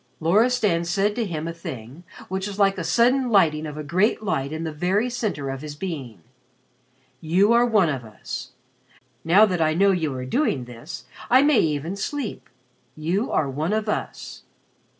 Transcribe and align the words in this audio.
Loristan 0.19 0.83
said 0.83 1.15
to 1.15 1.27
him 1.27 1.47
a 1.47 1.53
thing 1.53 2.03
which 2.27 2.47
was 2.47 2.57
like 2.57 2.75
the 2.75 2.83
sudden 2.83 3.29
lighting 3.29 3.67
of 3.67 3.77
a 3.77 3.83
great 3.83 4.23
light 4.23 4.51
in 4.51 4.63
the 4.63 4.71
very 4.71 5.11
center 5.11 5.51
of 5.51 5.61
his 5.61 5.75
being. 5.75 6.21
"You 7.19 7.53
are 7.53 7.67
one 7.67 7.89
of 7.89 8.03
us. 8.03 8.49
Now 9.23 9.45
that 9.45 9.61
I 9.61 9.75
know 9.75 9.91
you 9.91 10.11
are 10.15 10.25
doing 10.25 10.65
this 10.65 11.05
I 11.29 11.43
may 11.43 11.59
even 11.59 11.95
sleep. 11.95 12.49
You 12.97 13.31
are 13.31 13.47
one 13.47 13.73
of 13.73 13.87
us." 13.87 14.41